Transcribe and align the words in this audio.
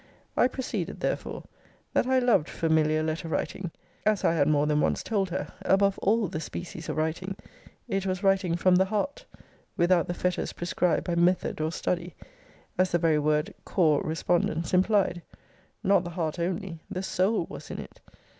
I 0.35 0.47
proceeded 0.47 0.99
therefore 0.99 1.43
That 1.93 2.07
I 2.07 2.17
loved 2.17 2.49
familiar 2.49 3.03
letter 3.03 3.27
writing, 3.27 3.69
as 4.03 4.23
I 4.23 4.33
had 4.33 4.47
more 4.47 4.65
than 4.65 4.81
once 4.81 5.03
told 5.03 5.29
her, 5.29 5.53
above 5.61 5.99
all 5.99 6.27
the 6.27 6.39
species 6.39 6.89
of 6.89 6.97
writing: 6.97 7.35
it 7.87 8.07
was 8.07 8.23
writing 8.23 8.55
from 8.55 8.77
the 8.77 8.85
heart, 8.85 9.25
(without 9.77 10.07
the 10.07 10.15
fetters 10.15 10.53
prescribed 10.53 11.03
by 11.03 11.13
method 11.13 11.61
or 11.61 11.71
study,) 11.71 12.15
as 12.79 12.91
the 12.91 12.97
very 12.97 13.19
word 13.19 13.53
cor 13.63 14.01
respondence 14.01 14.73
implied. 14.73 15.21
Not 15.83 16.03
the 16.03 16.09
heart 16.09 16.39
only; 16.39 16.79
the 16.89 17.03
soul 17.03 17.45
was 17.47 17.69
in 17.69 17.77
it. 17.77 17.99